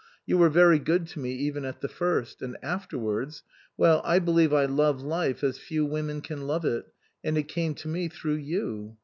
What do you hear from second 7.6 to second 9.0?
to me through you.